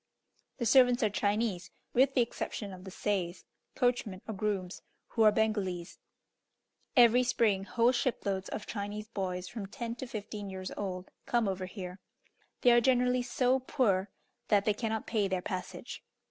[0.57, 5.31] The servants are Chinese, with the exception of the seis (coachmen or grooms), who are
[5.31, 5.99] Bengalese.
[6.97, 11.67] Every spring, whole shiploads of Chinese boys, from ten to fifteen years old, come over
[11.67, 11.99] here.
[12.61, 14.09] They are generally so poor
[14.47, 16.03] that they cannot pay their passage.